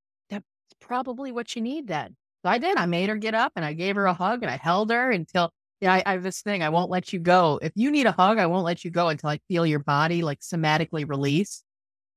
[0.70, 2.16] That's probably what you need then.
[2.44, 2.78] So I did.
[2.78, 5.12] I made her get up and I gave her a hug and I held her
[5.12, 6.62] until, yeah, I, I have this thing.
[6.62, 7.60] I won't let you go.
[7.62, 10.22] If you need a hug, I won't let you go until I feel your body
[10.22, 11.64] like somatically release.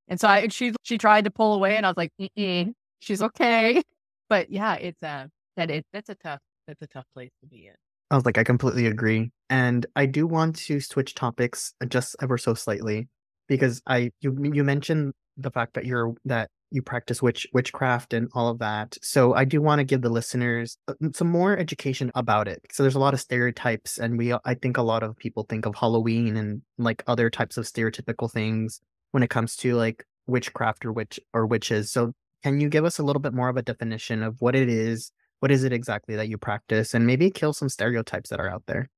[0.09, 2.73] And so I, she, she tried to pull away and I was like, Mm-mm.
[3.01, 3.83] she's okay.
[4.29, 7.47] But yeah, it's a, uh, that it, that's a tough, that's a tough place to
[7.47, 7.75] be in.
[8.11, 9.31] I was like, I completely agree.
[9.51, 13.07] And I do want to switch topics just ever so slightly
[13.47, 18.29] because I, you, you mentioned the fact that you're, that you practice witch witchcraft and
[18.35, 18.96] all of that.
[19.02, 22.62] So I do want to give the listeners uh, some more education about it.
[22.70, 25.66] So there's a lot of stereotypes and we I think a lot of people think
[25.66, 28.81] of Halloween and like other types of stereotypical things
[29.12, 31.92] when it comes to like witchcraft or witch or witches.
[31.92, 34.68] So can you give us a little bit more of a definition of what it
[34.68, 35.12] is?
[35.40, 36.94] What is it exactly that you practice?
[36.94, 38.88] And maybe kill some stereotypes that are out there.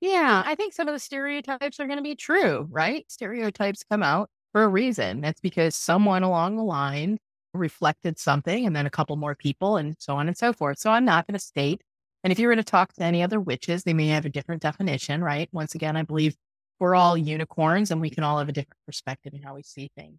[0.00, 3.04] Yeah, I think some of the stereotypes are going to be true, right?
[3.08, 5.20] Stereotypes come out for a reason.
[5.20, 7.18] That's because someone along the line
[7.54, 10.80] reflected something and then a couple more people and so on and so forth.
[10.80, 11.80] So I'm not going to state.
[12.24, 14.60] And if you were to talk to any other witches, they may have a different
[14.60, 15.48] definition, right?
[15.52, 16.34] Once again, I believe
[16.80, 19.92] we're all unicorns and we can all have a different perspective in how we see
[19.96, 20.18] things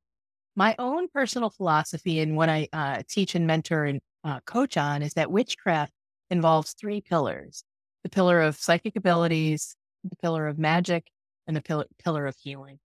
[0.55, 5.01] my own personal philosophy and what I uh, teach and mentor and uh, coach on
[5.01, 5.93] is that witchcraft
[6.29, 7.63] involves three pillars
[8.03, 11.07] the pillar of psychic abilities, the pillar of magic,
[11.45, 12.79] and the pillar of healing.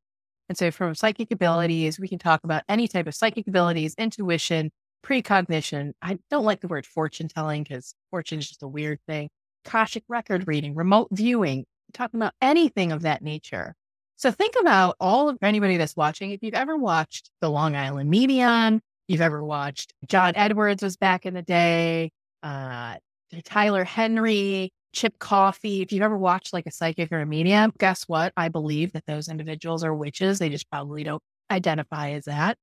[0.49, 4.71] And so, from psychic abilities, we can talk about any type of psychic abilities, intuition,
[5.03, 5.93] precognition.
[6.03, 9.29] I don't like the word fortune telling because fortune is just a weird thing.
[9.65, 13.75] Akashic record reading, remote viewing, talking about anything of that nature.
[14.17, 16.31] So think about all of anybody that's watching.
[16.31, 21.27] If you've ever watched the Long Island Medium, you've ever watched John Edwards was back
[21.27, 22.11] in the day,
[22.43, 22.97] uh,
[23.43, 25.83] Tyler Henry, Chip Coffey.
[25.83, 28.33] If you've ever watched like a psychic or a medium, guess what?
[28.37, 30.39] I believe that those individuals are witches.
[30.39, 32.57] They just probably don't identify as that,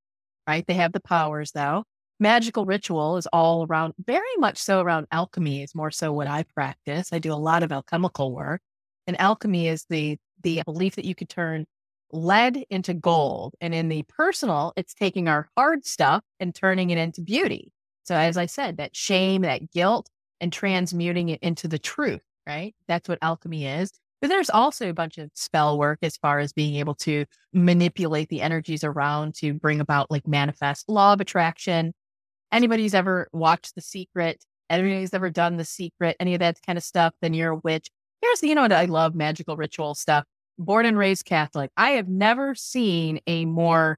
[0.47, 0.65] right?
[0.65, 1.83] They have the powers though.
[2.19, 6.43] Magical ritual is all around, very much so around alchemy, is more so what I
[6.43, 7.11] practice.
[7.11, 8.61] I do a lot of alchemical work.
[9.07, 11.65] And alchemy is the the belief that you could turn
[12.11, 13.55] lead into gold.
[13.61, 17.71] And in the personal, it's taking our hard stuff and turning it into beauty.
[18.03, 20.09] So, as I said, that shame, that guilt,
[20.41, 22.75] and transmuting it into the truth, right?
[22.87, 23.91] That's what alchemy is.
[24.19, 28.29] But there's also a bunch of spell work as far as being able to manipulate
[28.29, 31.93] the energies around to bring about like manifest law of attraction.
[32.51, 36.83] Anybody's ever watched The Secret, anybody's ever done The Secret, any of that kind of
[36.83, 37.89] stuff, then you're a witch.
[38.21, 40.25] Here's, you know what I love magical ritual stuff
[40.57, 41.71] born and raised Catholic.
[41.75, 43.97] I have never seen a more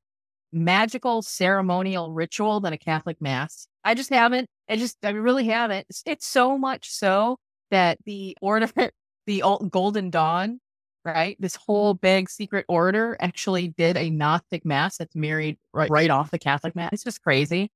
[0.52, 3.68] magical ceremonial ritual than a Catholic mass.
[3.84, 4.48] I just haven't.
[4.70, 5.86] I just, I really haven't.
[5.90, 7.38] It's, it's so much so
[7.72, 8.70] that the order,
[9.26, 10.60] the Golden Dawn,
[11.06, 11.38] right?
[11.40, 11.64] This mm-hmm.
[11.66, 16.40] whole big secret order actually did a Gnostic mass that's married right, right off the
[16.40, 16.94] Catholic mass.
[16.94, 17.72] It's just crazy.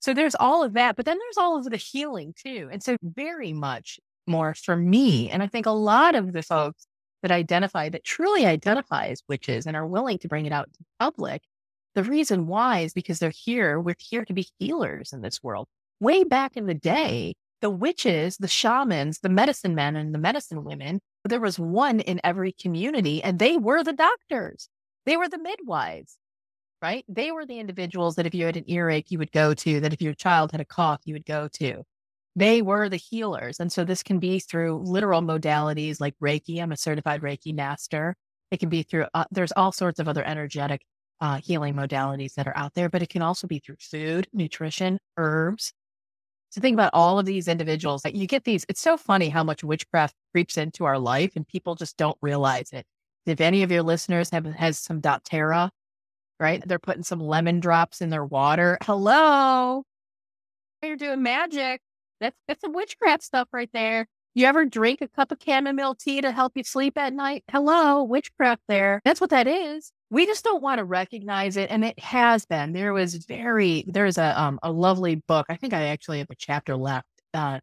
[0.00, 2.68] So there's all of that, but then there's all of the healing too.
[2.70, 5.30] And so very much more for me.
[5.30, 6.86] And I think a lot of the folks
[7.22, 10.84] that identify, that truly identify as witches and are willing to bring it out to
[11.00, 11.42] public.
[11.94, 13.80] The reason why is because they're here.
[13.80, 15.68] We're here to be healers in this world.
[16.00, 20.64] Way back in the day, the witches, the shamans, the medicine men, and the medicine
[20.64, 24.68] women, there was one in every community, and they were the doctors.
[25.06, 26.16] They were the midwives,
[26.82, 27.04] right?
[27.08, 29.92] They were the individuals that if you had an earache, you would go to, that
[29.92, 31.84] if your child had a cough, you would go to
[32.36, 33.60] they were the healers.
[33.60, 36.60] And so this can be through literal modalities like Reiki.
[36.60, 38.16] I'm a certified Reiki master.
[38.50, 40.82] It can be through, uh, there's all sorts of other energetic
[41.20, 44.98] uh, healing modalities that are out there, but it can also be through food, nutrition,
[45.16, 45.72] herbs.
[46.54, 48.64] So think about all of these individuals that you get these.
[48.68, 52.70] It's so funny how much witchcraft creeps into our life and people just don't realize
[52.70, 52.86] it.
[53.26, 55.70] If any of your listeners have has some doTERRA,
[56.38, 56.62] right?
[56.64, 58.78] They're putting some lemon drops in their water.
[58.84, 59.82] Hello.
[60.80, 61.80] You're doing magic
[62.20, 64.06] That's that's some witchcraft stuff right there.
[64.36, 67.44] You ever drink a cup of chamomile tea to help you sleep at night?
[67.52, 69.00] Hello, witchcraft there.
[69.04, 69.92] That's what that is.
[70.10, 71.70] We just don't want to recognize it.
[71.70, 72.72] And it has been.
[72.72, 75.46] There was very, there's a um a lovely book.
[75.48, 77.06] I think I actually have a chapter left.
[77.32, 77.60] Uh,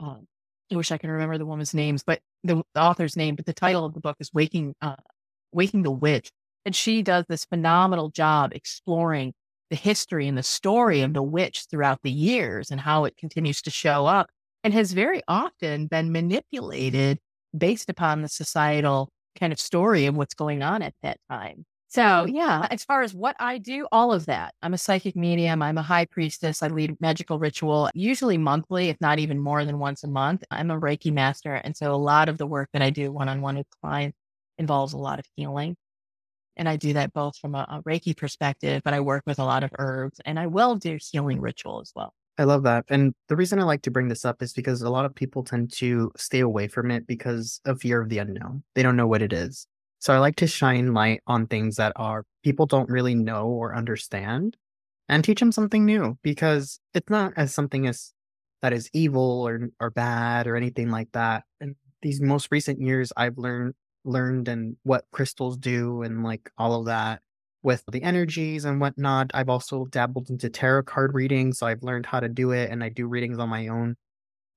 [0.00, 0.26] um,
[0.72, 3.54] I wish I could remember the woman's names, but the, the author's name, but the
[3.54, 4.96] title of the book is Waking uh
[5.52, 6.30] Waking the Witch.
[6.64, 9.34] And she does this phenomenal job exploring
[9.70, 13.62] the history and the story of the witch throughout the years and how it continues
[13.62, 14.28] to show up
[14.64, 17.18] and has very often been manipulated
[17.56, 21.64] based upon the societal kind of story of what's going on at that time.
[21.90, 22.34] So, mm.
[22.34, 24.54] yeah, as far as what I do, all of that.
[24.62, 25.62] I'm a psychic medium.
[25.62, 26.62] I'm a high priestess.
[26.62, 30.44] I lead magical ritual, usually monthly, if not even more than once a month.
[30.50, 31.54] I'm a Reiki master.
[31.54, 34.18] And so, a lot of the work that I do one on one with clients
[34.58, 35.76] involves a lot of healing.
[36.56, 39.44] And I do that both from a, a Reiki perspective, but I work with a
[39.44, 42.12] lot of herbs and I will do healing ritual as well.
[42.38, 42.84] I love that.
[42.88, 45.42] And the reason I like to bring this up is because a lot of people
[45.42, 48.62] tend to stay away from it because of fear of the unknown.
[48.74, 49.66] They don't know what it is.
[49.98, 53.74] So I like to shine light on things that are people don't really know or
[53.74, 54.56] understand
[55.08, 58.12] and teach them something new because it's not as something as
[58.62, 61.42] that is evil or or bad or anything like that.
[61.60, 63.74] And these most recent years I've learned
[64.04, 67.20] learned and what crystals do and like all of that
[67.62, 69.30] with the energies and whatnot.
[69.34, 72.82] I've also dabbled into tarot card reading, so I've learned how to do it, and
[72.82, 73.96] I do readings on my own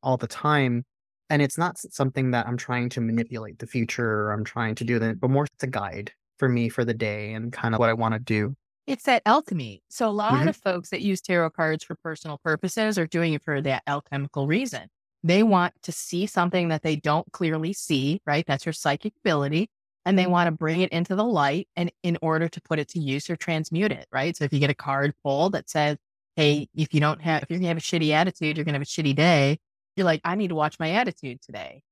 [0.04, 0.84] all the time.
[1.30, 4.84] And it's not something that I'm trying to manipulate the future or I'm trying to
[4.84, 7.80] do that, but more it's a guide for me for the day and kind of
[7.80, 8.56] what I want to do.
[8.88, 9.82] It's that alchemy.
[9.90, 10.50] So a lot mm-hmm.
[10.50, 14.48] of folks that use tarot cards for personal purposes are doing it for that alchemical
[14.48, 14.88] reason.
[15.24, 18.44] They want to see something that they don't clearly see, right?
[18.46, 19.70] That's your psychic ability
[20.06, 20.32] and they mm-hmm.
[20.32, 23.30] want to bring it into the light and in order to put it to use
[23.30, 24.36] or transmute it, right?
[24.36, 25.98] So if you get a card pulled that says,
[26.36, 28.82] Hey, if you don't have, if you're gonna have a shitty attitude, you're gonna have
[28.82, 29.60] a shitty day.
[29.96, 31.84] You're like, I need to watch my attitude today.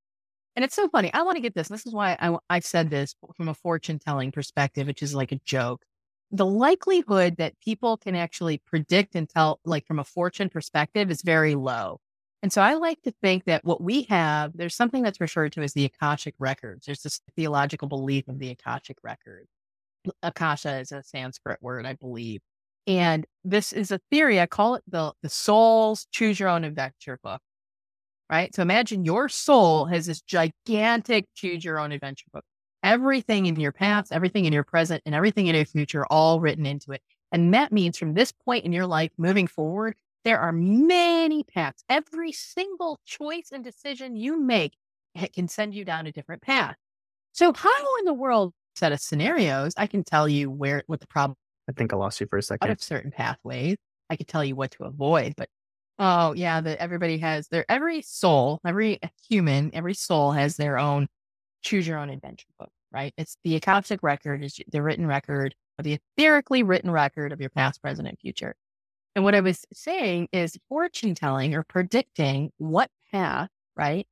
[0.55, 1.13] And it's so funny.
[1.13, 1.67] I want to get this.
[1.67, 5.31] This is why I, I said this from a fortune telling perspective, which is like
[5.31, 5.83] a joke.
[6.31, 11.21] The likelihood that people can actually predict and tell, like from a fortune perspective, is
[11.21, 11.99] very low.
[12.41, 15.61] And so I like to think that what we have, there's something that's referred to
[15.61, 16.85] as the Akashic records.
[16.85, 19.47] There's this theological belief of the Akashic record.
[20.23, 22.41] Akasha is a Sanskrit word, I believe.
[22.87, 24.39] And this is a theory.
[24.39, 27.41] I call it the, the soul's choose your own adventure book.
[28.29, 28.53] Right.
[28.55, 32.45] So imagine your soul has this gigantic choose your own adventure book.
[32.83, 36.65] Everything in your past, everything in your present, and everything in your future, all written
[36.65, 37.01] into it.
[37.31, 41.83] And that means from this point in your life moving forward, there are many paths.
[41.89, 44.73] Every single choice and decision you make
[45.15, 46.75] eh, can send you down a different path.
[47.31, 51.07] So, how in the world, set of scenarios, I can tell you where what the
[51.07, 51.35] problem.
[51.67, 52.67] I think I lost you for a second.
[52.67, 53.77] Out of certain pathways,
[54.09, 55.33] I could tell you what to avoid.
[55.37, 55.49] But
[55.99, 61.07] oh yeah, that everybody has their every soul, every human, every soul has their own
[61.61, 62.71] choose your own adventure book.
[62.91, 63.13] Right?
[63.17, 67.51] It's the Akashic record is the written record, or the etherically written record of your
[67.51, 68.55] past, present, and future.
[69.19, 74.07] And what I was saying is fortune telling or predicting what path, right?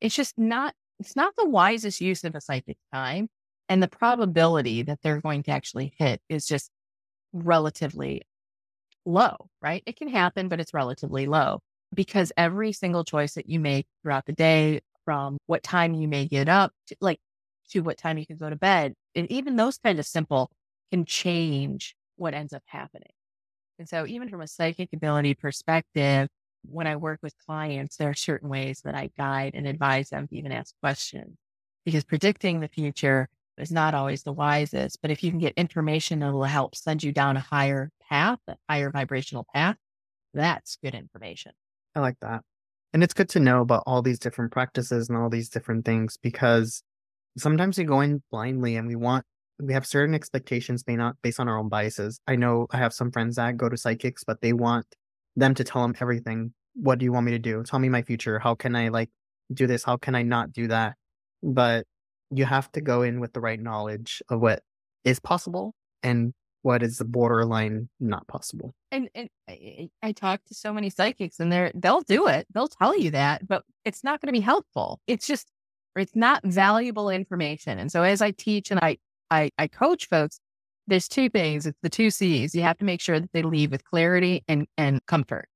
[0.00, 3.28] It's just not, it's not the wisest use of a psychic time.
[3.68, 6.72] And the probability that they're going to actually hit is just
[7.32, 8.22] relatively
[9.06, 9.84] low, right?
[9.86, 11.60] It can happen, but it's relatively low
[11.94, 16.26] because every single choice that you make throughout the day, from what time you may
[16.26, 17.20] get up, to, like
[17.70, 20.50] to what time you can go to bed, and even those kind of simple
[20.90, 23.12] can change what ends up happening.
[23.78, 26.28] And so, even from a psychic ability perspective,
[26.64, 30.26] when I work with clients, there are certain ways that I guide and advise them
[30.28, 31.36] to even ask questions
[31.84, 35.00] because predicting the future is not always the wisest.
[35.00, 38.38] But if you can get information that will help send you down a higher path,
[38.48, 39.76] a higher vibrational path,
[40.34, 41.52] that's good information.
[41.94, 42.42] I like that.
[42.92, 46.16] And it's good to know about all these different practices and all these different things
[46.16, 46.82] because
[47.36, 49.24] sometimes we go in blindly and we want
[49.60, 52.20] we have certain expectations may not based on our own biases.
[52.26, 54.86] I know I have some friends that go to psychics, but they want
[55.36, 56.52] them to tell them everything.
[56.74, 57.62] What do you want me to do?
[57.64, 58.38] Tell me my future.
[58.38, 59.10] How can I like
[59.52, 59.82] do this?
[59.82, 60.94] How can I not do that?
[61.42, 61.86] But
[62.30, 64.62] you have to go in with the right knowledge of what
[65.04, 68.74] is possible and what is the borderline not possible.
[68.90, 72.26] And, and eh, eh, I, I talk to so many psychics and they're they'll do
[72.28, 72.46] it.
[72.52, 75.00] They'll tell you that, but it's not going to be helpful.
[75.06, 75.50] It's just
[75.96, 77.78] it's not valuable information.
[77.78, 78.98] And so as I teach and I
[79.30, 80.40] I, I coach folks,
[80.86, 81.66] there's two things.
[81.66, 82.54] It's the two C's.
[82.54, 85.48] You have to make sure that they leave with clarity and, and comfort,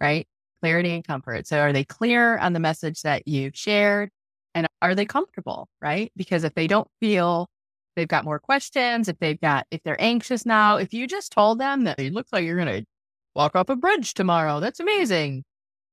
[0.00, 0.26] right?
[0.62, 1.46] Clarity and comfort.
[1.46, 4.10] So are they clear on the message that you've shared?
[4.54, 6.12] And are they comfortable, right?
[6.16, 7.48] Because if they don't feel
[7.96, 11.58] they've got more questions, if they've got, if they're anxious now, if you just told
[11.58, 12.86] them that it looks like you're going to
[13.34, 15.44] walk off a bridge tomorrow, that's amazing.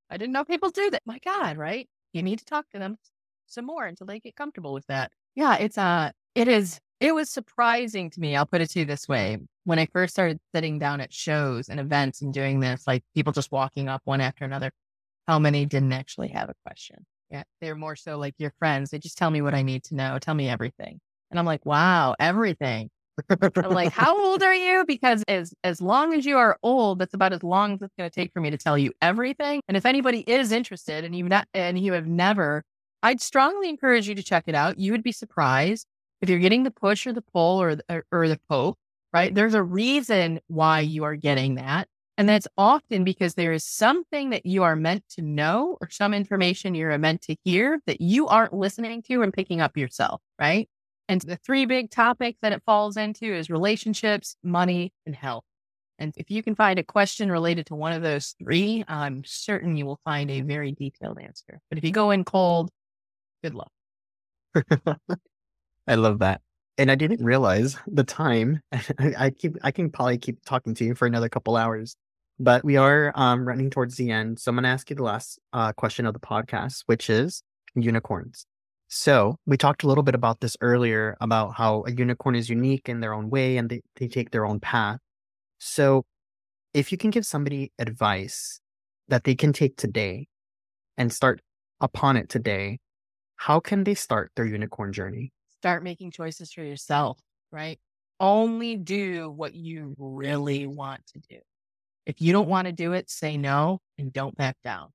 [0.10, 1.02] I didn't know people do that.
[1.06, 1.90] My God, right?
[2.14, 2.98] You need to talk to them
[3.48, 5.12] some more until they get comfortable with that.
[5.36, 8.36] Yeah, it's uh it is it was surprising to me.
[8.36, 9.38] I'll put it to you this way.
[9.64, 13.34] When I first started sitting down at shows and events and doing this, like people
[13.34, 14.72] just walking up one after another,
[15.28, 17.06] how many didn't actually have a question?
[17.30, 17.44] Yeah.
[17.60, 18.92] They're more so like your friends.
[18.92, 20.20] They just tell me what I need to know.
[20.20, 21.00] Tell me everything.
[21.32, 22.90] And I'm like, wow, everything.
[23.30, 24.84] I'm like, how old are you?
[24.86, 28.10] Because as as long as you are old, that's about as long as it's going
[28.10, 29.62] to take for me to tell you everything.
[29.68, 32.64] And if anybody is interested, and you've not, and you have never,
[33.02, 34.80] I'd strongly encourage you to check it out.
[34.80, 35.88] You would be surprised
[36.22, 38.78] if you're getting the push or the pull or or, or the poke.
[39.14, 39.34] Right?
[39.34, 41.88] There's a reason why you are getting that.
[42.18, 46.14] And that's often because there is something that you are meant to know or some
[46.14, 50.70] information you're meant to hear that you aren't listening to and picking up yourself, right?
[51.10, 55.44] And the three big topics that it falls into is relationships, money, and health.
[56.00, 59.78] And if you can find a question related to one of those three, I'm certain
[59.78, 61.62] you will find a very detailed answer.
[61.70, 62.70] But if you go in cold,
[63.44, 63.72] good luck.
[65.88, 66.42] I love that.
[66.78, 68.62] And I didn't realize the time.
[69.18, 71.96] I keep I can probably keep talking to you for another couple hours.
[72.38, 74.40] But we are um, running towards the end.
[74.40, 77.42] So I'm going to ask you the last uh, question of the podcast, which is
[77.76, 78.46] unicorns.
[78.88, 82.90] So we talked a little bit about this earlier about how a unicorn is unique
[82.90, 85.00] in their own way and they, they take their own path.
[85.60, 86.04] So
[86.74, 88.60] if you can give somebody advice
[89.08, 90.28] that they can take today
[90.98, 91.42] and start
[91.80, 92.80] upon it today,
[93.38, 95.32] how can they start their unicorn journey?
[95.66, 97.18] Start making choices for yourself,
[97.52, 97.80] right?
[98.20, 101.40] Only do what you really want to do.
[102.06, 104.90] If you don't want to do it, say no and don't back down.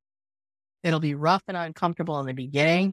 [0.85, 2.93] It'll be rough and uncomfortable in the beginning,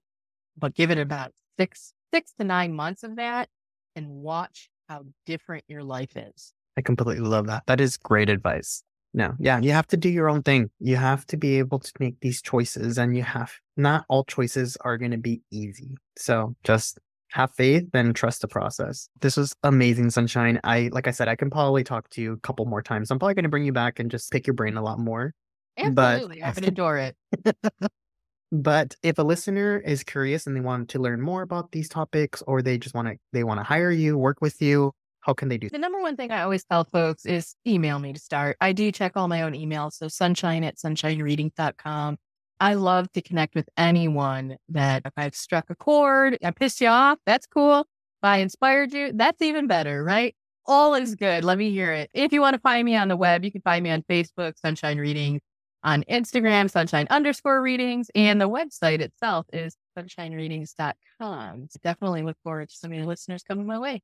[0.57, 3.47] but give it about six, six to nine months of that
[3.95, 6.55] and watch how different your life is.
[6.77, 7.61] I completely love that.
[7.67, 8.81] That is great advice.
[9.13, 10.71] No, yeah, you have to do your own thing.
[10.79, 14.77] You have to be able to make these choices, and you have not all choices
[14.81, 15.95] are going to be easy.
[16.17, 16.99] So just
[17.31, 19.09] have faith and trust the process.
[19.21, 20.59] This was amazing, Sunshine.
[20.63, 23.11] I, like I said, I can probably talk to you a couple more times.
[23.11, 25.33] I'm probably going to bring you back and just pick your brain a lot more.
[25.77, 26.39] Absolutely.
[26.39, 27.15] But, I would adore it.
[28.51, 32.41] But if a listener is curious and they want to learn more about these topics
[32.47, 35.49] or they just want to they want to hire you, work with you, how can
[35.49, 35.69] they do?
[35.69, 38.55] The number one thing I always tell folks is email me to start.
[38.61, 39.93] I do check all my own emails.
[39.93, 42.17] So sunshine at sunshinereading.com.
[42.59, 46.87] I love to connect with anyone that if I've struck a chord, I pissed you
[46.87, 47.81] off, that's cool.
[47.81, 50.35] If I inspired you, that's even better, right?
[50.65, 51.43] All is good.
[51.43, 52.09] Let me hear it.
[52.13, 54.57] If you want to find me on the web, you can find me on Facebook,
[54.57, 55.41] Sunshine Readings
[55.83, 61.67] on Instagram, sunshine underscore readings, and the website itself is sunshinereadings.com.
[61.69, 64.01] So definitely look forward to some of your listeners coming my way.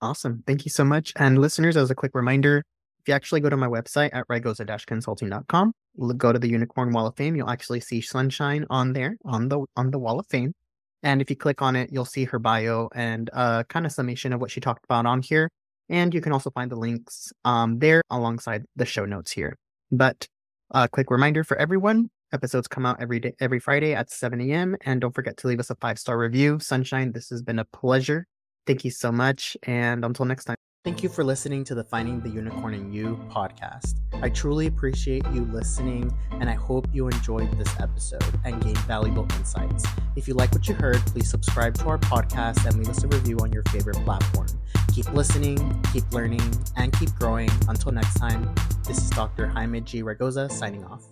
[0.00, 0.44] Awesome.
[0.46, 1.12] Thank you so much.
[1.16, 2.64] And listeners, as a quick reminder,
[3.00, 5.72] if you actually go to my website at raygoza-consulting.com,
[6.16, 9.64] go to the Unicorn Wall of Fame, you'll actually see Sunshine on there on the
[9.76, 10.54] on the Wall of Fame.
[11.02, 14.32] And if you click on it, you'll see her bio and uh, kind of summation
[14.32, 15.48] of what she talked about on here.
[15.88, 19.56] And you can also find the links um, there alongside the show notes here.
[19.90, 20.28] But
[20.70, 24.76] a quick reminder for everyone episodes come out every day, every Friday at 7 a.m.
[24.84, 26.58] And don't forget to leave us a five star review.
[26.60, 28.26] Sunshine, this has been a pleasure.
[28.66, 29.56] Thank you so much.
[29.64, 30.69] And until next time.
[30.82, 33.96] Thank you for listening to the Finding the Unicorn in You podcast.
[34.22, 39.26] I truly appreciate you listening, and I hope you enjoyed this episode and gained valuable
[39.36, 39.84] insights.
[40.16, 43.08] If you like what you heard, please subscribe to our podcast and leave us a
[43.08, 44.46] review on your favorite platform.
[44.94, 47.50] Keep listening, keep learning, and keep growing.
[47.68, 48.50] Until next time,
[48.88, 49.48] this is Dr.
[49.48, 50.02] Jaime G.
[50.02, 51.02] Raygoza signing off.